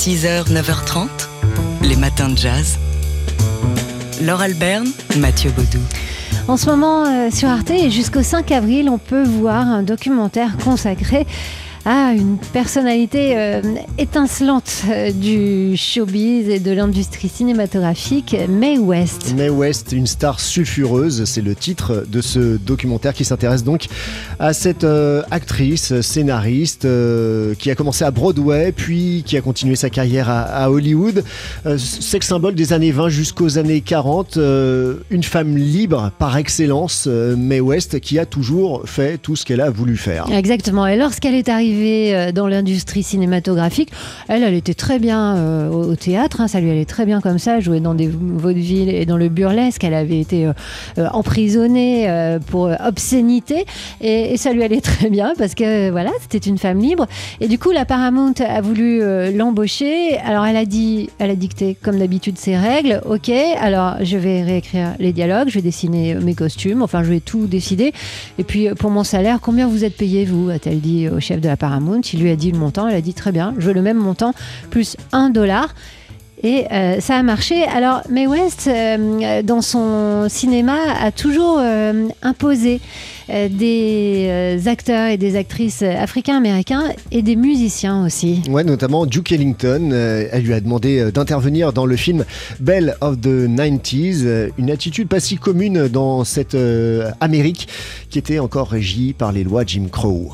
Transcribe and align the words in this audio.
6h, 0.00 0.50
9h30, 0.50 1.08
les 1.82 1.94
matins 1.94 2.30
de 2.30 2.38
jazz. 2.38 2.78
Laure 4.22 4.40
Alberne, 4.40 4.88
Mathieu 5.18 5.50
Baudou. 5.50 5.78
En 6.48 6.56
ce 6.56 6.70
moment, 6.70 7.04
euh, 7.04 7.30
sur 7.30 7.50
Arte 7.50 7.70
jusqu'au 7.90 8.22
5 8.22 8.50
avril, 8.50 8.88
on 8.88 8.96
peut 8.96 9.22
voir 9.22 9.68
un 9.68 9.82
documentaire 9.82 10.56
consacré 10.64 11.26
à 11.84 12.12
une 12.12 12.36
personnalité 12.52 13.36
euh, 13.36 13.62
étincelante 13.98 14.82
euh, 14.88 15.12
du 15.12 15.76
showbiz 15.76 16.48
et 16.48 16.60
de 16.60 16.72
l'industrie 16.72 17.28
cinématographique, 17.28 18.36
Mae 18.48 18.78
West. 18.78 19.34
Mae 19.36 19.48
West, 19.48 19.92
une 19.92 20.06
star 20.06 20.40
sulfureuse, 20.40 21.24
c'est 21.24 21.40
le 21.40 21.54
titre 21.54 22.04
de 22.06 22.20
ce 22.20 22.56
documentaire 22.58 23.14
qui 23.14 23.24
s'intéresse 23.24 23.64
donc 23.64 23.86
à 24.38 24.52
cette 24.52 24.84
euh, 24.84 25.22
actrice, 25.30 26.00
scénariste, 26.00 26.86
qui 27.58 27.70
a 27.70 27.74
commencé 27.74 28.04
à 28.04 28.10
Broadway, 28.10 28.72
puis 28.72 29.22
qui 29.24 29.36
a 29.36 29.40
continué 29.40 29.76
sa 29.76 29.90
carrière 29.90 30.28
à, 30.28 30.42
à 30.42 30.70
Hollywood. 30.70 31.24
sex 31.78 32.26
symbole 32.26 32.54
des 32.54 32.72
années 32.72 32.92
20 32.92 33.08
jusqu'aux 33.08 33.58
années 33.58 33.80
40, 33.80 34.36
une 34.36 35.22
femme 35.22 35.56
libre 35.56 36.12
par 36.18 36.36
excellence, 36.36 37.06
Mae 37.06 37.60
West, 37.60 38.00
qui 38.00 38.18
a 38.18 38.26
toujours 38.26 38.82
fait 38.86 39.18
tout 39.18 39.36
ce 39.36 39.44
qu'elle 39.44 39.60
a 39.60 39.70
voulu 39.70 39.96
faire. 39.96 40.26
Exactement, 40.32 40.86
et 40.86 40.96
lorsqu'elle 40.96 41.34
est 41.34 41.48
arrivée 41.48 41.69
euh, 41.72 42.32
dans 42.32 42.46
l'industrie 42.46 43.02
cinématographique. 43.02 43.90
Elle, 44.28 44.42
elle 44.42 44.54
était 44.54 44.74
très 44.74 44.98
bien 44.98 45.36
euh, 45.36 45.68
au 45.68 45.96
théâtre, 45.96 46.40
hein, 46.40 46.48
ça 46.48 46.60
lui 46.60 46.70
allait 46.70 46.84
très 46.84 47.06
bien 47.06 47.20
comme 47.20 47.38
ça, 47.38 47.60
jouer 47.60 47.80
dans 47.80 47.94
des 47.94 48.08
vaudevilles 48.08 48.90
et 48.90 49.06
dans 49.06 49.16
le 49.16 49.28
burlesque. 49.28 49.84
Elle 49.84 49.94
avait 49.94 50.20
été 50.20 50.46
euh, 50.46 51.08
emprisonnée 51.12 52.08
pour 52.50 52.70
obscénité 52.84 53.64
et, 54.00 54.36
ça 54.36 54.52
lui 54.52 54.62
allait 54.62 54.80
très 54.80 55.10
bien 55.10 55.32
parce 55.36 55.54
que 55.54 55.90
voilà, 55.90 56.10
c'était 56.20 56.38
une 56.48 56.58
femme 56.58 56.78
libre. 56.78 57.06
Et 57.40 57.48
du 57.48 57.58
coup, 57.58 57.70
la 57.70 57.84
Paramount 57.84 58.34
a 58.46 58.60
voulu 58.60 59.00
l'embaucher. 59.34 60.18
Alors, 60.18 60.46
elle 60.46 60.56
a 60.56 60.64
dit, 60.64 61.10
elle 61.18 61.30
a 61.30 61.34
dicté 61.34 61.76
comme 61.80 61.98
d'habitude 61.98 62.38
ses 62.38 62.56
règles. 62.56 63.00
Ok, 63.08 63.30
alors 63.60 63.96
je 64.02 64.16
vais 64.16 64.42
réécrire 64.42 64.94
les 64.98 65.12
dialogues, 65.12 65.48
je 65.48 65.54
vais 65.54 65.62
dessiner 65.62 66.14
mes 66.14 66.34
costumes, 66.34 66.82
enfin, 66.82 67.02
je 67.02 67.10
vais 67.10 67.20
tout 67.20 67.46
décider. 67.46 67.92
Et 68.38 68.44
puis, 68.44 68.68
pour 68.78 68.90
mon 68.90 69.04
salaire, 69.04 69.38
combien 69.40 69.68
vous 69.68 69.84
êtes 69.84 69.96
payé, 69.96 70.24
vous? 70.24 70.48
A-t-elle 70.50 70.80
dit 70.80 71.08
au 71.08 71.20
chef 71.20 71.40
de 71.40 71.48
la 71.48 71.56
Paramount. 71.60 72.00
Il 72.12 72.20
lui 72.20 72.30
a 72.30 72.36
dit 72.36 72.50
le 72.50 72.58
montant. 72.58 72.88
Elle 72.88 72.96
a 72.96 73.00
dit 73.00 73.14
très 73.14 73.30
bien, 73.30 73.54
je 73.58 73.68
veux 73.68 73.74
le 73.74 73.82
même 73.82 73.98
montant 73.98 74.34
plus 74.70 74.96
un 75.12 75.30
dollar. 75.30 75.72
Et 76.42 76.66
euh, 76.72 77.00
ça 77.00 77.16
a 77.16 77.22
marché. 77.22 77.64
Alors, 77.64 78.02
Mae 78.08 78.26
West, 78.26 78.66
euh, 78.66 79.42
dans 79.42 79.60
son 79.60 80.26
cinéma, 80.28 80.76
a 81.00 81.12
toujours 81.12 81.58
euh, 81.60 82.08
imposé 82.22 82.80
des 83.28 84.60
acteurs 84.66 85.08
et 85.08 85.16
des 85.16 85.36
actrices 85.36 85.82
africains-américains 85.82 86.86
et 87.12 87.22
des 87.22 87.36
musiciens 87.36 88.04
aussi. 88.04 88.42
Ouais, 88.50 88.64
notamment 88.64 89.06
Duke 89.06 89.30
Ellington. 89.30 89.92
elle 89.92 90.42
lui 90.42 90.52
a 90.52 90.60
demandé 90.60 91.12
d'intervenir 91.12 91.72
dans 91.72 91.86
le 91.86 91.94
film 91.94 92.24
Belle 92.58 92.96
of 93.00 93.20
the 93.20 93.46
90s. 93.46 94.50
Une 94.58 94.68
attitude 94.68 95.06
pas 95.06 95.20
si 95.20 95.36
commune 95.36 95.86
dans 95.86 96.24
cette 96.24 96.56
Amérique 97.20 97.68
qui 98.08 98.18
était 98.18 98.40
encore 98.40 98.70
régie 98.70 99.12
par 99.12 99.30
les 99.30 99.44
lois 99.44 99.62
Jim 99.64 99.86
Crow. 99.92 100.32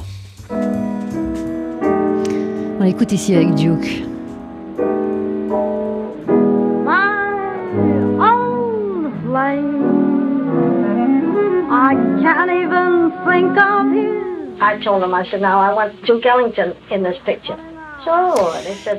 Ellington 16.25 16.75
in 16.91 17.03
this 17.03 17.19
picture. 17.25 17.57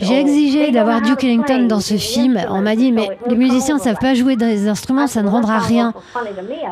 J'ai 0.02 0.20
exigé 0.20 0.72
d'avoir 0.72 1.02
Duke 1.02 1.24
Ellington 1.24 1.66
dans 1.68 1.80
ce 1.80 1.96
film. 1.96 2.40
On 2.50 2.62
m'a 2.62 2.76
dit, 2.76 2.92
mais 2.92 3.10
les 3.28 3.36
musiciens 3.36 3.76
ne 3.76 3.80
savent 3.80 4.00
pas 4.02 4.14
jouer 4.14 4.36
des 4.36 4.68
instruments, 4.68 5.08
ça 5.08 5.24
ne 5.24 5.30
rendra 5.30 5.60
rien. 5.60 5.94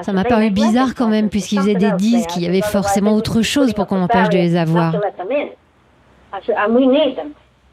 Ça 0.01 0.11
m'a 0.11 0.23
paru 0.23 0.49
bizarre 0.49 0.95
quand 0.95 1.07
même, 1.07 1.29
puisqu'ils 1.29 1.59
faisaient 1.59 1.75
des 1.75 1.93
disques, 1.93 2.35
il 2.35 2.43
y 2.43 2.47
avait 2.47 2.61
forcément 2.61 3.13
autre 3.13 3.41
chose 3.41 3.73
pour 3.73 3.87
qu'on 3.87 3.97
m'empêche 3.97 4.29
de 4.29 4.37
les 4.37 4.55
avoir. 4.57 4.95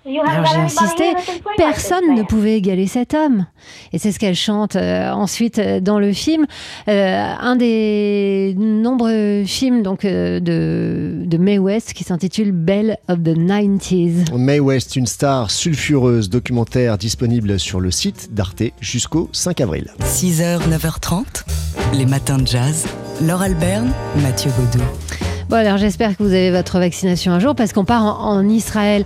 Alors 0.04 0.46
j'ai 0.46 0.60
insisté, 0.60 1.12
personne 1.56 2.14
ne 2.16 2.22
pouvait 2.24 2.56
égaler 2.56 2.86
cet 2.86 3.14
homme. 3.14 3.46
Et 3.92 3.98
c'est 3.98 4.10
ce 4.10 4.18
qu'elle 4.18 4.34
chante 4.34 4.74
euh, 4.74 5.10
ensuite 5.12 5.58
euh, 5.58 5.80
dans 5.80 6.00
le 6.00 6.12
film. 6.12 6.46
Euh, 6.88 7.34
un 7.40 7.54
des 7.54 8.54
nombreux 8.58 9.44
films 9.44 9.82
donc, 9.82 10.04
de, 10.04 10.40
de 10.42 11.38
Mae 11.38 11.58
West 11.58 11.92
qui 11.92 12.02
s'intitule 12.02 12.50
Belle 12.50 12.98
of 13.08 13.22
the 13.22 13.36
90s. 13.36 14.36
Mae 14.36 14.58
West, 14.58 14.96
une 14.96 15.06
star 15.06 15.50
sulfureuse, 15.50 16.28
documentaire 16.28 16.98
disponible 16.98 17.60
sur 17.60 17.78
le 17.78 17.92
site 17.92 18.34
d'Arte 18.34 18.64
jusqu'au 18.80 19.28
5 19.32 19.60
avril. 19.60 19.86
6h, 20.00 20.68
9h30, 20.68 21.44
les 21.94 22.06
matins 22.06 22.38
de 22.38 22.46
jazz. 22.46 22.86
Laure 23.24 23.42
Alberne, 23.42 23.92
Mathieu 24.20 24.50
Baudou. 24.58 24.84
Bon, 25.52 25.58
alors 25.58 25.76
j'espère 25.76 26.16
que 26.16 26.22
vous 26.22 26.32
avez 26.32 26.50
votre 26.50 26.78
vaccination 26.78 27.30
un 27.30 27.38
jour 27.38 27.54
parce 27.54 27.74
qu'on 27.74 27.84
part 27.84 28.24
en 28.24 28.48
Israël. 28.48 29.04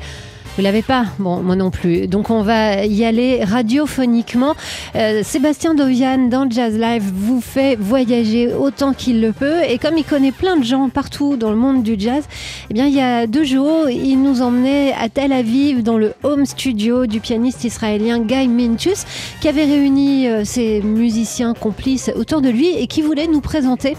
Vous 0.57 0.63
l'avez 0.63 0.81
pas 0.81 1.05
Bon, 1.19 1.43
moi 1.43 1.55
non 1.55 1.71
plus. 1.71 2.07
Donc 2.07 2.31
on 2.31 2.41
va 2.41 2.87
y 2.87 3.05
aller 3.05 3.45
radiophoniquement. 3.45 4.55
Euh, 4.95 5.23
Sébastien 5.23 5.75
Dovian 5.75 6.29
dans 6.29 6.49
Jazz 6.49 6.79
Live 6.79 7.03
vous 7.15 7.43
fait 7.43 7.77
voyager 7.77 8.55
autant 8.55 8.95
qu'il 8.95 9.21
le 9.21 9.33
peut. 9.33 9.61
Et 9.69 9.77
comme 9.77 9.99
il 9.99 10.05
connaît 10.05 10.33
plein 10.33 10.57
de 10.57 10.65
gens 10.65 10.89
partout 10.89 11.37
dans 11.37 11.51
le 11.51 11.57
monde 11.57 11.83
du 11.83 11.97
jazz, 11.99 12.25
eh 12.71 12.75
bien 12.75 12.87
il 12.87 12.95
y 12.95 13.03
a 13.03 13.27
deux 13.27 13.45
jours, 13.45 13.91
il 13.91 14.23
nous 14.23 14.41
emmenait 14.41 14.95
à 14.95 15.11
Tel 15.11 15.35
Aviv 15.35 15.83
dans 15.83 15.99
le 15.99 16.15
home 16.23 16.47
studio 16.47 17.05
du 17.05 17.21
pianiste 17.21 17.65
israélien 17.65 18.21
Guy 18.21 18.49
Mintus, 18.49 19.05
qui 19.43 19.49
avait 19.49 19.67
réuni 19.67 20.27
euh, 20.27 20.45
ses 20.47 20.81
musiciens 20.81 21.53
complices 21.53 22.11
autour 22.17 22.41
de 22.41 22.49
lui 22.49 22.69
et 22.69 22.87
qui 22.87 23.03
voulait 23.03 23.27
nous 23.27 23.43
présenter 23.43 23.95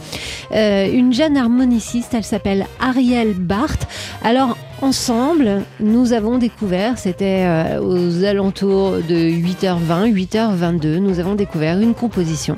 euh, 0.54 0.92
une 0.92 1.14
jeune 1.14 1.38
harmoniciste. 1.38 2.16
Elle 2.16 2.24
s'appelle 2.24 2.66
Ariel 2.80 3.36
Barth. 3.36 3.88
Alors 4.24 4.58
ensemble, 4.82 5.64
nous 5.80 6.14
avons 6.14 6.38
découvert, 6.38 6.98
c'était 6.98 7.44
euh, 7.46 7.82
aux 7.82 8.24
alentours 8.24 8.98
de 8.98 9.16
8h20, 9.16 10.14
8h22, 10.14 10.98
nous 10.98 11.20
avons 11.20 11.36
découvert 11.36 11.80
une 11.80 11.94
composition 11.94 12.56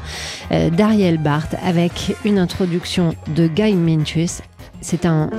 euh, 0.51 0.69
d'Ariel 0.69 1.17
Barth 1.17 1.55
avec 1.65 2.15
une 2.25 2.39
introduction 2.39 3.15
de 3.35 3.47
Guy 3.47 3.73
Minchus. 3.73 4.41
C'est 4.81 5.05
un, 5.05 5.29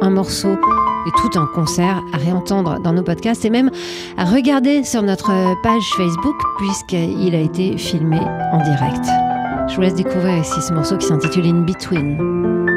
un 0.00 0.10
morceau 0.10 0.52
et 0.52 1.10
tout 1.20 1.38
un 1.38 1.46
concert 1.54 2.00
à 2.12 2.18
réentendre 2.18 2.80
dans 2.80 2.92
nos 2.92 3.02
podcasts 3.02 3.44
et 3.44 3.50
même 3.50 3.70
à 4.16 4.24
regarder 4.24 4.84
sur 4.84 5.02
notre 5.02 5.32
page 5.62 5.84
Facebook 5.96 6.36
puisqu'il 6.58 7.34
a 7.34 7.40
été 7.40 7.76
filmé 7.76 8.18
en 8.52 8.62
direct. 8.62 9.04
Je 9.68 9.76
vous 9.76 9.82
laisse 9.82 9.94
découvrir 9.94 10.38
ici 10.38 10.60
ce 10.60 10.72
morceau 10.72 10.96
qui 10.96 11.06
s'intitule 11.06 11.46
In 11.46 11.62
Between. 11.62 12.71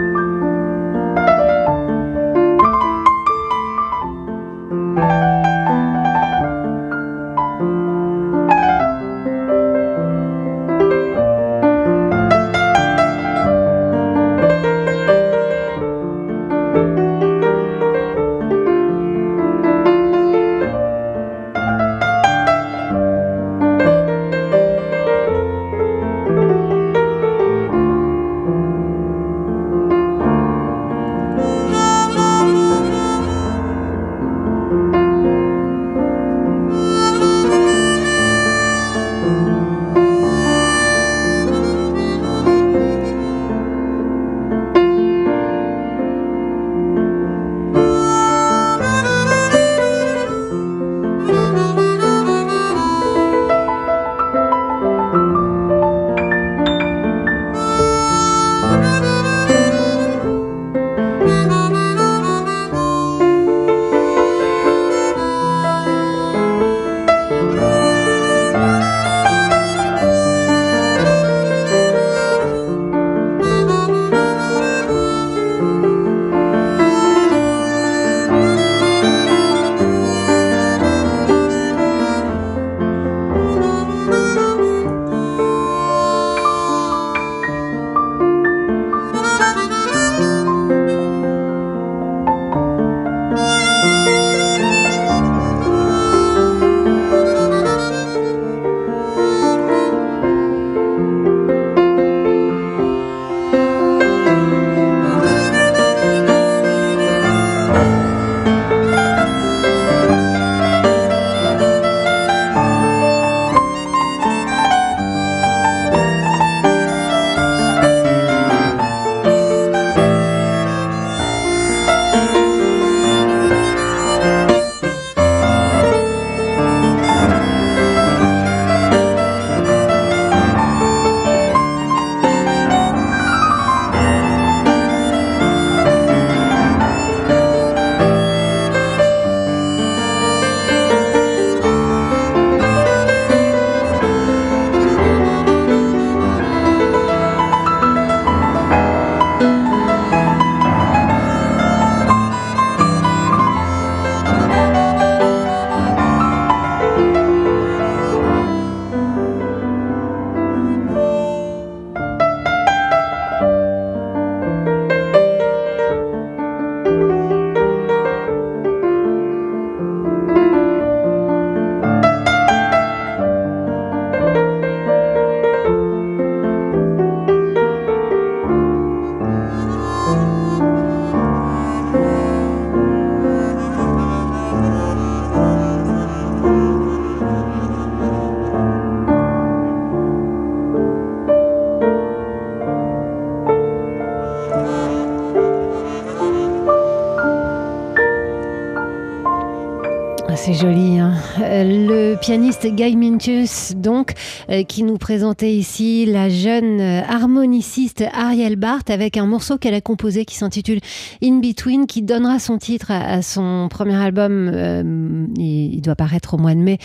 Pianiste 202.16 202.68
Guy 202.68 202.96
Mintus, 202.96 203.74
donc, 203.76 204.14
euh, 204.50 204.64
qui 204.64 204.84
nous 204.84 204.98
présentait 204.98 205.54
ici 205.54 206.06
la 206.06 206.30
jeune 206.30 206.80
euh, 206.80 207.02
harmoniciste 207.08 208.04
Ariel 208.14 208.56
Barth 208.56 208.90
avec 208.90 209.18
un 209.18 209.26
morceau 209.26 209.58
qu'elle 209.58 209.74
a 209.74 209.82
composé 209.82 210.26
qui 210.26 210.36
s'intitule 210.36 210.80
In 211.24 211.40
Between, 211.40 211.88
qui 211.88 212.02
donnera 212.02 212.40
son 212.40 212.58
titre 212.58 212.92
à, 212.92 213.22
son 213.22 213.68
premier 213.70 213.96
album. 213.96 215.34
il, 215.38 215.82
doit 215.82 215.96
paraître 215.96 216.34
au 216.34 216.38
mois 216.38 216.56
de 216.56 216.60
mai 216.60 216.80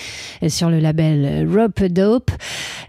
sur 0.49 0.69
le 0.71 0.79
label 0.79 1.49
Rope 1.51 1.85
Dope. 1.85 2.31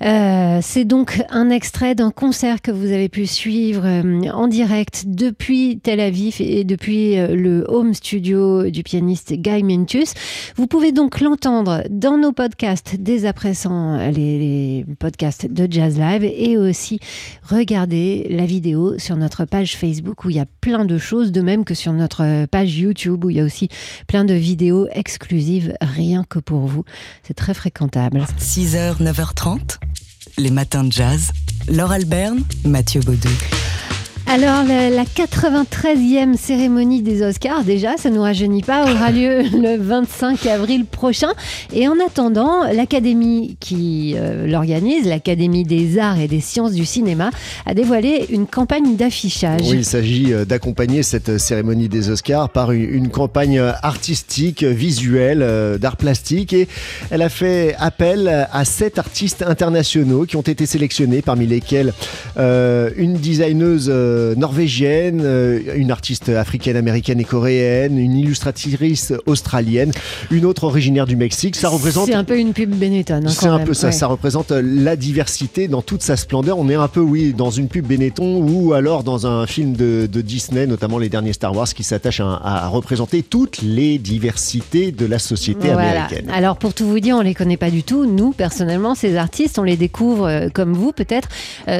C'est 0.01 0.85
donc 0.85 1.21
un 1.29 1.49
extrait 1.49 1.95
d'un 1.95 2.11
concert 2.11 2.61
que 2.61 2.71
vous 2.71 2.91
avez 2.91 3.09
pu 3.09 3.25
suivre 3.25 3.85
en 4.33 4.47
direct 4.47 5.03
depuis 5.07 5.79
Tel 5.81 5.99
Aviv 5.99 6.37
et 6.39 6.63
depuis 6.63 7.15
le 7.15 7.65
home 7.67 7.93
studio 7.93 8.69
du 8.69 8.83
pianiste 8.83 9.33
Guy 9.33 9.63
Mintus. 9.63 10.13
Vous 10.55 10.67
pouvez 10.67 10.91
donc 10.91 11.21
l'entendre 11.21 11.83
dans 11.89 12.17
nos 12.17 12.31
podcasts 12.41 12.95
dès 12.97 13.25
à 13.27 13.33
présent, 13.33 13.97
les, 14.09 14.83
podcasts 14.97 15.45
de 15.45 15.71
Jazz 15.71 15.99
Live, 15.99 16.23
et 16.23 16.57
aussi 16.57 16.99
regarder 17.47 18.25
la 18.31 18.47
vidéo 18.47 18.97
sur 18.97 19.15
notre 19.15 19.45
page 19.45 19.77
Facebook 19.77 20.25
où 20.25 20.31
il 20.31 20.37
y 20.37 20.39
a 20.39 20.47
plein 20.59 20.83
de 20.83 20.97
choses, 20.97 21.31
de 21.31 21.41
même 21.41 21.63
que 21.63 21.75
sur 21.75 21.93
notre 21.93 22.47
page 22.47 22.75
YouTube 22.79 23.25
où 23.25 23.29
il 23.29 23.37
y 23.37 23.41
a 23.41 23.43
aussi 23.43 23.69
plein 24.07 24.25
de 24.25 24.33
vidéos 24.33 24.87
exclusives 24.91 25.75
rien 25.81 26.23
que 26.27 26.39
pour 26.39 26.61
vous. 26.61 26.83
C'est 27.21 27.35
très 27.35 27.53
fréquentable. 27.53 28.25
6h, 28.39 29.03
9h30, 29.03 29.77
les 30.39 30.49
matins 30.49 30.83
de 30.83 30.91
jazz. 30.91 31.33
Laure 31.67 31.91
Alberne, 31.91 32.41
Mathieu 32.65 33.01
Baudou. 33.01 33.29
Alors, 34.33 34.63
la, 34.63 35.03
93e 35.03 36.37
cérémonie 36.37 37.01
des 37.01 37.21
Oscars, 37.21 37.65
déjà, 37.65 37.97
ça 37.97 38.09
ne 38.09 38.15
nous 38.15 38.21
rajeunit 38.21 38.61
pas, 38.61 38.89
aura 38.89 39.11
lieu 39.11 39.41
le 39.41 39.75
25 39.75 40.45
avril 40.45 40.85
prochain. 40.85 41.33
Et 41.73 41.89
en 41.89 41.95
attendant, 41.99 42.63
l'Académie 42.71 43.57
qui 43.59 44.13
euh, 44.15 44.47
l'organise, 44.47 45.05
l'Académie 45.05 45.65
des 45.65 45.99
arts 45.99 46.17
et 46.17 46.29
des 46.29 46.39
sciences 46.39 46.71
du 46.71 46.85
cinéma, 46.85 47.31
a 47.65 47.73
dévoilé 47.73 48.25
une 48.29 48.47
campagne 48.47 48.95
d'affichage. 48.95 49.63
Oui, 49.63 49.79
il 49.79 49.85
s'agit 49.85 50.31
euh, 50.31 50.45
d'accompagner 50.45 51.03
cette 51.03 51.37
cérémonie 51.37 51.89
des 51.89 52.09
Oscars 52.09 52.47
par 52.47 52.71
une, 52.71 53.09
campagne 53.09 53.59
artistique, 53.59 54.63
visuelle, 54.63 55.41
euh, 55.41 55.77
d'art 55.77 55.97
plastique. 55.97 56.53
Et 56.53 56.69
elle 57.09 57.21
a 57.21 57.29
fait 57.29 57.75
appel 57.79 58.47
à 58.49 58.63
sept 58.63 58.97
artistes 58.97 59.43
internationaux 59.45 60.23
qui 60.23 60.37
ont 60.37 60.41
été 60.41 60.65
sélectionnés, 60.65 61.21
parmi 61.21 61.47
lesquels 61.47 61.91
une 62.37 63.15
designeuse 63.15 63.91
euh, 64.21 64.35
norvégienne, 64.35 65.21
euh, 65.23 65.59
une 65.75 65.91
artiste 65.91 66.29
africaine, 66.29 66.75
américaine 66.75 67.19
et 67.19 67.23
coréenne, 67.23 67.97
une 67.97 68.15
illustratrice 68.15 69.13
australienne, 69.25 69.91
une 70.29 70.45
autre 70.45 70.63
originaire 70.63 71.05
du 71.05 71.15
Mexique. 71.15 71.55
Ça 71.55 71.69
représente. 71.69 72.07
C'est 72.07 72.13
un 72.13 72.23
peu 72.23 72.37
une 72.37 72.53
pub 72.53 72.69
Benetton. 72.69 73.21
Hein, 73.25 73.29
c'est 73.29 73.47
un 73.47 73.59
peu 73.59 73.73
ça. 73.73 73.91
Ça 73.91 74.07
représente 74.07 74.51
euh, 74.51 74.61
la 74.63 74.95
diversité 74.95 75.67
dans 75.67 75.81
toute 75.81 76.01
sa 76.01 76.15
splendeur. 76.17 76.59
On 76.59 76.69
est 76.69 76.75
un 76.75 76.87
peu, 76.87 76.99
oui, 76.99 77.33
dans 77.33 77.49
une 77.49 77.67
pub 77.67 77.87
Benetton 77.87 78.41
ou 78.47 78.73
alors 78.73 79.03
dans 79.03 79.27
un 79.27 79.47
film 79.47 79.73
de, 79.73 80.07
Disney, 80.21 80.67
notamment 80.67 80.99
les 80.99 81.09
derniers 81.09 81.33
Star 81.33 81.55
Wars, 81.55 81.67
qui 81.67 81.83
s'attachent 81.83 82.21
à, 82.21 82.67
représenter 82.67 83.23
toutes 83.23 83.61
les 83.61 83.97
diversités 83.97 84.91
de 84.91 85.05
la 85.05 85.19
société 85.19 85.71
américaine. 85.71 86.29
Alors 86.31 86.57
pour 86.57 86.73
tout 86.73 86.85
vous 86.85 86.99
dire, 86.99 87.17
on 87.17 87.21
les 87.21 87.33
connaît 87.33 87.57
pas 87.57 87.71
du 87.71 87.83
tout. 87.83 88.05
Nous, 88.05 88.31
personnellement, 88.31 88.93
ces 88.93 89.15
artistes, 89.15 89.57
on 89.57 89.63
les 89.63 89.77
découvre 89.77 90.49
comme 90.53 90.73
vous 90.73 90.91
peut-être 90.91 91.29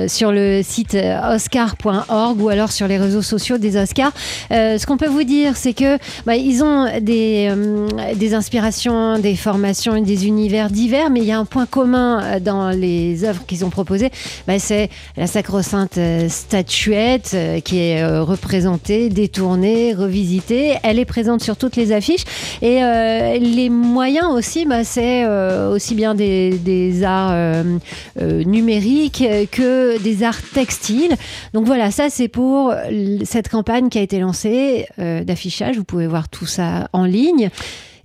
sur 0.07 0.31
le 0.31 0.62
site 0.63 0.95
oscar.org 0.95 2.20
ou 2.29 2.49
alors 2.49 2.71
sur 2.71 2.87
les 2.87 2.97
réseaux 2.97 3.21
sociaux 3.21 3.57
des 3.57 3.77
Oscars. 3.77 4.11
Euh, 4.51 4.77
ce 4.77 4.85
qu'on 4.85 4.97
peut 4.97 5.07
vous 5.07 5.23
dire, 5.23 5.57
c'est 5.57 5.73
que 5.73 5.97
bah, 6.25 6.35
ils 6.35 6.63
ont 6.63 6.87
des, 7.01 7.49
euh, 7.49 7.87
des 8.15 8.33
inspirations, 8.33 9.19
des 9.19 9.35
formations 9.35 9.95
et 9.95 10.01
des 10.01 10.27
univers 10.27 10.69
divers, 10.69 11.09
mais 11.09 11.21
il 11.21 11.25
y 11.25 11.31
a 11.31 11.39
un 11.39 11.45
point 11.45 11.65
commun 11.65 12.21
euh, 12.21 12.39
dans 12.39 12.69
les 12.69 13.23
œuvres 13.23 13.45
qu'ils 13.45 13.65
ont 13.65 13.69
proposées, 13.69 14.11
bah, 14.47 14.59
c'est 14.59 14.89
la 15.17 15.27
sacro-sainte 15.27 15.99
statuette 16.27 17.35
qui 17.63 17.79
est 17.79 18.05
représentée, 18.19 19.09
détournée, 19.09 19.93
revisitée. 19.93 20.75
Elle 20.83 20.99
est 20.99 21.05
présente 21.05 21.41
sur 21.41 21.57
toutes 21.57 21.75
les 21.75 21.91
affiches 21.91 22.23
et 22.61 22.81
les 23.39 23.69
moyens 23.69 24.27
aussi, 24.31 24.65
bah, 24.65 24.83
c'est 24.83 25.25
aussi 25.25 25.95
bien 25.95 26.15
des, 26.15 26.51
des 26.51 27.03
arts 27.03 27.63
numériques 28.19 29.23
que 29.51 30.01
des 30.01 30.23
arts 30.23 30.41
textiles. 30.53 31.15
Donc 31.53 31.65
voilà, 31.65 31.91
ça 31.91 32.09
c'est 32.12 32.27
pour 32.27 32.74
cette 33.24 33.50
campagne 33.50 33.89
qui 33.89 33.98
a 33.98 34.01
été 34.01 34.20
lancée 34.20 34.88
euh, 35.00 35.24
d'affichage. 35.24 35.77
Vous 35.77 35.84
pouvez 35.84 36.08
voir 36.08 36.30
tout 36.30 36.46
ça 36.46 36.89
en 36.94 37.06
ligne. 37.06 37.50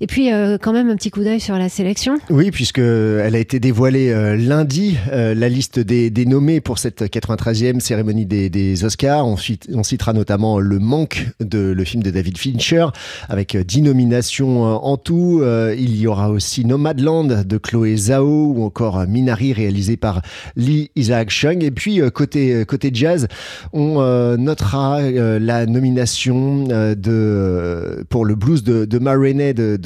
Et 0.00 0.06
puis, 0.06 0.32
euh, 0.32 0.58
quand 0.60 0.72
même, 0.72 0.90
un 0.90 0.96
petit 0.96 1.10
coup 1.10 1.24
d'œil 1.24 1.40
sur 1.40 1.56
la 1.56 1.68
sélection. 1.68 2.18
Oui, 2.28 2.50
puisqu'elle 2.50 3.34
a 3.34 3.38
été 3.38 3.60
dévoilée 3.60 4.10
euh, 4.10 4.36
lundi, 4.36 4.98
euh, 5.10 5.34
la 5.34 5.48
liste 5.48 5.78
des, 5.78 6.10
nommés 6.26 6.60
pour 6.60 6.78
cette 6.78 7.02
93e 7.02 7.80
cérémonie 7.80 8.26
des, 8.26 8.84
Oscars. 8.84 9.26
On, 9.26 9.36
citera 9.36 10.12
notamment 10.12 10.58
Le 10.58 10.78
Manque, 10.78 11.26
de, 11.40 11.72
le 11.72 11.84
film 11.84 12.02
de 12.02 12.10
David 12.10 12.36
Fincher, 12.36 12.86
avec 13.28 13.56
10 13.56 13.82
nominations 13.82 14.62
en 14.64 14.96
tout. 14.96 15.42
il 15.76 15.96
y 15.96 16.06
aura 16.06 16.30
aussi 16.30 16.64
Nomadland 16.64 17.44
de 17.44 17.58
Chloé 17.58 17.96
Zhao, 17.96 18.52
ou 18.54 18.64
encore 18.64 19.06
Minari, 19.06 19.52
réalisé 19.52 19.96
par 19.96 20.20
Lee 20.56 20.90
Isaac 20.96 21.30
Chung. 21.30 21.62
Et 21.62 21.70
puis, 21.70 22.00
côté, 22.10 22.66
jazz, 22.92 23.28
on 23.72 23.96
notera 24.36 25.00
la 25.10 25.66
nomination 25.66 26.64
de, 26.66 28.04
pour 28.08 28.24
le 28.24 28.34
blues 28.34 28.64
de, 28.64 28.84
de 28.84 28.98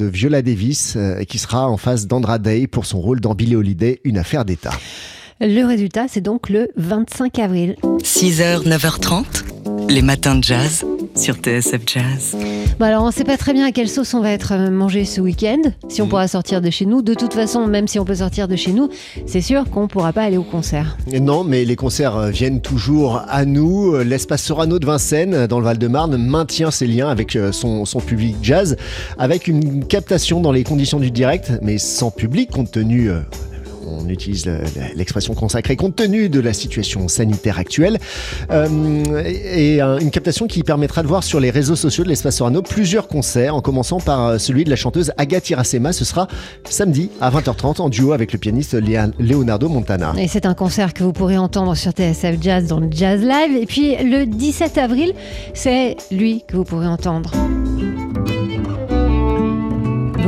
de 0.01 0.07
Viola 0.07 0.41
Davis, 0.41 0.95
euh, 0.95 1.23
qui 1.23 1.37
sera 1.37 1.69
en 1.69 1.77
face 1.77 2.07
d'Andra 2.07 2.39
Day 2.39 2.65
pour 2.65 2.85
son 2.85 2.99
rôle 2.99 3.21
dans 3.21 3.35
Billy 3.35 3.55
Holiday, 3.55 4.01
une 4.03 4.17
affaire 4.17 4.45
d'État. 4.45 4.71
Le 5.39 5.63
résultat, 5.63 6.05
c'est 6.07 6.21
donc 6.21 6.49
le 6.49 6.69
25 6.75 7.37
avril. 7.37 7.75
6h, 8.03 8.67
9h30, 8.67 9.25
les 9.91 10.01
matins 10.01 10.35
de 10.35 10.43
jazz 10.43 10.85
sur 11.15 11.35
TSF 11.35 11.81
Jazz. 11.85 12.37
Bon 12.79 12.85
alors 12.85 13.03
on 13.03 13.07
ne 13.07 13.11
sait 13.11 13.25
pas 13.25 13.35
très 13.35 13.51
bien 13.51 13.65
à 13.65 13.73
quelle 13.73 13.89
sauce 13.89 14.13
on 14.13 14.21
va 14.21 14.31
être 14.31 14.53
euh, 14.53 14.69
mangé 14.69 15.03
ce 15.03 15.19
week-end, 15.19 15.59
si 15.89 16.01
on 16.01 16.05
mm. 16.05 16.09
pourra 16.09 16.27
sortir 16.29 16.61
de 16.61 16.69
chez 16.69 16.85
nous. 16.85 17.01
De 17.01 17.13
toute 17.13 17.33
façon, 17.33 17.67
même 17.67 17.89
si 17.89 17.99
on 17.99 18.05
peut 18.05 18.15
sortir 18.15 18.47
de 18.47 18.55
chez 18.55 18.71
nous, 18.71 18.89
c'est 19.25 19.41
sûr 19.41 19.69
qu'on 19.69 19.83
ne 19.83 19.87
pourra 19.87 20.13
pas 20.13 20.23
aller 20.23 20.37
au 20.37 20.43
concert. 20.43 20.97
Non, 21.19 21.43
mais 21.43 21.65
les 21.65 21.75
concerts 21.75 22.15
euh, 22.15 22.29
viennent 22.29 22.61
toujours 22.61 23.21
à 23.27 23.43
nous. 23.43 23.93
Euh, 23.93 24.03
l'espace 24.03 24.43
Sorano 24.43 24.79
de 24.79 24.85
Vincennes, 24.85 25.47
dans 25.47 25.59
le 25.59 25.65
Val-de-Marne, 25.65 26.15
maintient 26.15 26.71
ses 26.71 26.87
liens 26.87 27.09
avec 27.09 27.37
son, 27.51 27.83
son 27.83 27.99
public 27.99 28.37
jazz, 28.41 28.77
avec 29.17 29.47
une 29.47 29.85
captation 29.85 30.39
dans 30.39 30.53
les 30.53 30.63
conditions 30.63 30.99
du 30.99 31.11
direct, 31.11 31.51
mais 31.61 31.77
sans 31.77 32.11
public, 32.11 32.49
compte 32.51 32.71
tenu 32.71 33.09
on 33.99 34.07
utilise 34.09 34.49
l'expression 34.95 35.33
consacrée 35.33 35.75
compte 35.75 35.95
tenu 35.95 36.29
de 36.29 36.39
la 36.39 36.53
situation 36.53 37.07
sanitaire 37.07 37.59
actuelle. 37.59 37.99
Euh, 38.51 39.23
et 39.25 39.81
une 39.81 40.11
captation 40.11 40.47
qui 40.47 40.63
permettra 40.63 41.03
de 41.03 41.07
voir 41.07 41.23
sur 41.23 41.39
les 41.39 41.49
réseaux 41.49 41.75
sociaux 41.75 42.03
de 42.03 42.09
l'Espace 42.09 42.37
Sorano 42.37 42.61
plusieurs 42.61 43.07
concerts, 43.07 43.55
en 43.55 43.61
commençant 43.61 43.99
par 43.99 44.27
euh, 44.27 44.37
celui 44.37 44.63
de 44.63 44.69
la 44.69 44.75
chanteuse 44.75 45.11
Agathe 45.17 45.49
Irasema. 45.49 45.93
Ce 45.93 46.05
sera 46.05 46.27
samedi 46.69 47.09
à 47.19 47.29
20h30 47.29 47.81
en 47.81 47.89
duo 47.89 48.13
avec 48.13 48.33
le 48.33 48.39
pianiste 48.39 48.75
Leonardo 49.19 49.69
Montana. 49.69 50.13
Et 50.17 50.27
c'est 50.27 50.45
un 50.45 50.53
concert 50.53 50.93
que 50.93 51.03
vous 51.03 51.13
pourrez 51.13 51.37
entendre 51.37 51.75
sur 51.75 51.91
TSF 51.91 52.37
Jazz 52.41 52.67
dans 52.67 52.79
le 52.79 52.87
Jazz 52.91 53.21
Live. 53.21 53.57
Et 53.61 53.65
puis 53.65 53.95
le 53.97 54.25
17 54.25 54.77
avril, 54.77 55.13
c'est 55.53 55.97
lui 56.11 56.43
que 56.47 56.55
vous 56.55 56.63
pourrez 56.63 56.87
entendre. 56.87 57.31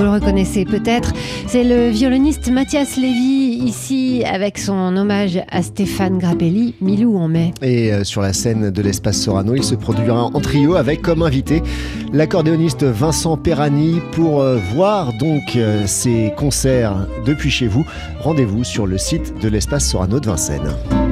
Vous 0.04 0.10
le 0.10 0.16
reconnaissez 0.16 0.66
peut-être, 0.66 1.14
c'est 1.48 1.64
le 1.64 1.88
violoniste 1.88 2.52
Mathias 2.52 2.98
Lévy, 2.98 3.64
ici 3.64 4.22
avec 4.26 4.58
son 4.58 4.98
hommage 4.98 5.40
à 5.50 5.62
Stéphane 5.62 6.18
Grappelli, 6.18 6.76
Milou 6.82 7.16
en 7.16 7.30
mai. 7.30 7.54
Et 7.62 7.94
euh, 7.94 8.04
sur 8.04 8.22
la 8.22 8.34
scène 8.34 8.70
de 8.70 8.82
l'espace 8.82 9.22
Sorano, 9.22 9.56
il 9.56 9.64
se 9.64 9.76
produira 9.76 10.26
en 10.26 10.42
trio 10.42 10.76
avec 10.76 11.02
comme 11.02 11.22
invité 11.22 11.64
l'accordéoniste 12.12 12.84
Vincent 12.84 13.38
Perani 13.38 14.02
pour 14.12 14.42
euh, 14.42 14.58
voir 14.74 15.14
donc 15.20 15.56
euh, 15.56 15.88
ses 15.88 16.34
concerts 16.36 17.08
depuis 17.26 17.50
chez 17.50 17.68
vous. 17.68 17.86
Rendez-vous 18.20 18.66
sur 18.66 18.86
le 18.86 18.98
site 18.98 19.34
de 19.42 19.48
l'espace 19.48 19.88
Sorano 19.88 20.20
de 20.20 20.26
Vincennes. 20.26 21.03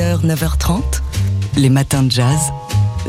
9h30, 0.00 1.02
les 1.58 1.68
matins 1.68 2.02
de 2.02 2.10
jazz. 2.10 2.50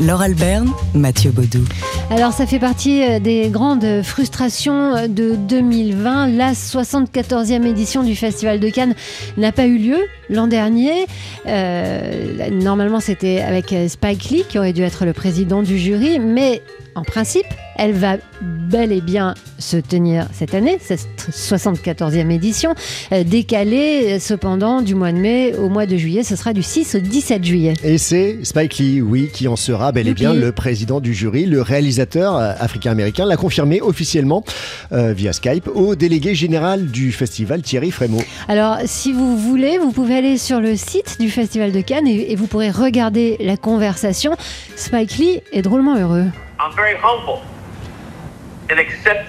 Laure 0.02 0.20
Alberne, 0.20 0.70
Mathieu 0.92 1.30
Baudou. 1.30 1.64
Alors 2.10 2.32
ça 2.32 2.46
fait 2.46 2.58
partie 2.58 3.02
euh, 3.02 3.20
des 3.20 3.48
grandes 3.48 4.02
frustrations 4.02 4.94
euh, 4.94 5.06
de 5.06 5.34
2020. 5.34 6.26
La 6.28 6.52
74e 6.52 7.64
édition 7.64 8.02
du 8.02 8.14
Festival 8.14 8.60
de 8.60 8.68
Cannes 8.68 8.94
n'a 9.38 9.50
pas 9.50 9.66
eu 9.66 9.78
lieu 9.78 9.98
l'an 10.28 10.46
dernier. 10.46 11.06
Euh, 11.46 12.50
normalement 12.50 13.00
c'était 13.00 13.40
avec 13.40 13.74
Spike 13.88 14.24
Lee 14.30 14.44
qui 14.46 14.58
aurait 14.58 14.74
dû 14.74 14.82
être 14.82 15.06
le 15.06 15.14
président 15.14 15.62
du 15.62 15.78
jury, 15.78 16.18
mais 16.18 16.60
en 16.96 17.02
principe 17.02 17.46
Elle 17.76 17.92
va 17.92 18.16
bel 18.40 18.92
et 18.92 19.00
bien 19.00 19.34
se 19.58 19.76
tenir 19.76 20.26
cette 20.32 20.54
année, 20.54 20.78
cette 20.80 21.08
74e 21.30 22.30
édition, 22.30 22.74
euh, 23.12 23.24
décalée 23.24 24.18
cependant 24.18 24.82
du 24.82 24.94
mois 24.94 25.12
de 25.12 25.18
mai 25.18 25.54
au 25.56 25.68
mois 25.68 25.86
de 25.86 25.96
juillet. 25.96 26.22
Ce 26.22 26.36
sera 26.36 26.52
du 26.52 26.62
6 26.62 26.96
au 26.96 26.98
17 26.98 27.44
juillet. 27.44 27.74
Et 27.82 27.98
c'est 27.98 28.38
Spike 28.44 28.78
Lee, 28.78 29.00
oui, 29.00 29.30
qui 29.32 29.48
en 29.48 29.56
sera 29.56 29.92
bel 29.92 30.08
et 30.08 30.14
bien 30.14 30.34
le 30.34 30.52
président 30.52 31.00
du 31.00 31.14
jury. 31.14 31.46
Le 31.46 31.62
réalisateur 31.62 32.36
euh, 32.36 32.52
africain-américain 32.58 33.26
l'a 33.26 33.36
confirmé 33.36 33.80
officiellement 33.80 34.44
euh, 34.92 35.12
via 35.12 35.32
Skype 35.32 35.68
au 35.74 35.94
délégué 35.94 36.34
général 36.34 36.86
du 36.86 37.12
festival 37.12 37.62
Thierry 37.62 37.90
Frémaux. 37.90 38.22
Alors, 38.48 38.78
si 38.84 39.12
vous 39.12 39.36
voulez, 39.36 39.78
vous 39.78 39.92
pouvez 39.92 40.16
aller 40.16 40.38
sur 40.38 40.60
le 40.60 40.76
site 40.76 41.16
du 41.20 41.30
Festival 41.30 41.72
de 41.72 41.80
Cannes 41.80 42.06
et, 42.06 42.32
et 42.32 42.36
vous 42.36 42.46
pourrez 42.46 42.70
regarder 42.70 43.36
la 43.40 43.56
conversation. 43.56 44.36
Spike 44.76 45.18
Lee 45.18 45.40
est 45.52 45.62
drôlement 45.62 45.96
heureux. 45.96 46.26
I'm 46.60 46.74
very 46.76 46.96
humble 46.96 47.40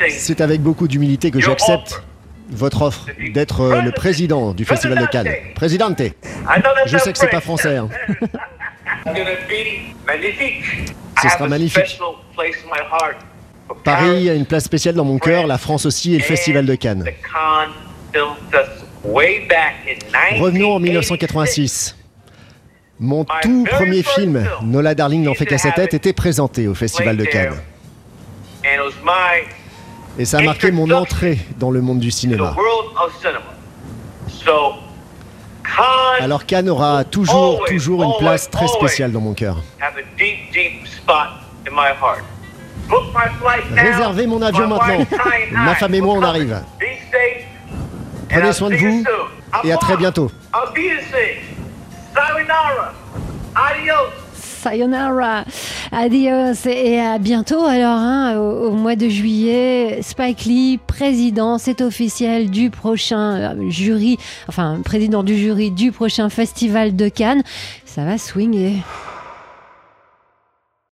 C'est 0.10 0.42
avec 0.42 0.62
beaucoup 0.62 0.88
d'humilité 0.88 1.32
que 1.32 1.40
j'accepte 1.40 2.04
votre 2.50 2.82
offre 2.84 3.08
d'être 3.34 3.62
euh, 3.62 3.82
le 3.82 3.92
président 3.92 4.54
du 4.54 4.66
festival 4.66 5.00
de 5.00 5.06
Cannes. 5.08 5.32
Présidente, 5.56 6.00
je 6.86 6.98
sais 6.98 7.12
que 7.12 7.18
c'est 7.18 7.28
pas 7.28 7.42
français. 7.42 7.78
hein. 7.78 7.90
Ce 11.22 11.30
sera 11.30 11.48
magnifique. 11.48 12.00
Paris 13.84 14.30
a 14.30 14.34
une 14.36 14.46
place 14.46 14.64
spéciale 14.64 14.96
dans 14.96 15.06
mon 15.06 15.18
cœur, 15.18 15.48
la 15.48 15.58
France 15.58 15.86
aussi 15.86 16.14
et 16.14 16.18
le 16.18 16.24
festival 16.24 16.66
de 16.66 16.76
Cannes. 16.76 17.04
Revenons 20.40 20.74
en 20.74 20.80
1986. 20.80 21.96
1986. 21.96 21.98
Mon 23.00 23.26
tout 23.42 23.66
premier 23.70 24.04
film, 24.04 24.48
Nola 24.64 24.96
Darling 24.96 25.24
n'en 25.24 25.34
fait 25.34 25.46
qu'à 25.46 25.58
sa 25.58 25.72
tête, 25.72 25.94
était 25.94 26.14
présenté 26.14 26.68
au 26.68 26.74
Festival 26.74 27.18
de 27.18 27.26
Cannes. 27.26 27.56
Et 30.18 30.26
ça 30.26 30.38
a 30.38 30.42
marqué 30.42 30.72
mon 30.72 30.90
entrée 30.92 31.40
dans 31.58 31.72
le 31.72 31.82
monde 31.82 32.00
du 32.00 32.12
cinéma. 32.12 32.56
Alors 36.20 36.46
Cannes 36.46 36.70
aura 36.70 37.04
toujours, 37.04 37.66
toujours 37.66 38.04
une 38.04 38.18
place 38.20 38.50
très 38.50 38.68
spéciale 38.68 39.12
dans 39.12 39.20
mon 39.20 39.34
cœur. 39.34 39.58
Réservez 43.76 44.28
mon 44.28 44.42
avion 44.42 44.68
maintenant. 44.68 45.06
Ma 45.52 45.76
femme 45.76 45.94
et 45.96 46.02
moi, 46.02 46.16
on 46.16 46.22
arrive. 46.24 46.62
Prenez 48.30 48.54
soin 48.54 48.70
de 48.70 48.76
vous 48.76 49.04
et 49.64 49.72
à 49.72 49.78
très 49.78 49.98
bientôt. 49.98 50.32
Adios. 53.56 54.25
Sayonara, 54.66 55.46
adios 55.92 56.66
et 56.66 57.00
à 57.00 57.20
bientôt 57.20 57.66
alors 57.66 58.00
hein, 58.00 58.36
au, 58.40 58.70
au 58.70 58.72
mois 58.72 58.96
de 58.96 59.08
juillet. 59.08 60.00
Spike 60.02 60.46
Lee, 60.46 60.80
président, 60.88 61.60
c'est 61.60 61.82
officiel 61.82 62.50
du 62.50 62.72
prochain 62.72 63.36
euh, 63.36 63.70
jury, 63.70 64.18
enfin 64.48 64.80
président 64.84 65.22
du 65.22 65.38
jury 65.38 65.70
du 65.70 65.92
prochain 65.92 66.30
festival 66.30 66.96
de 66.96 67.10
Cannes. 67.10 67.44
Ça 67.86 68.06
va 68.06 68.18
swinguer. 68.18 68.78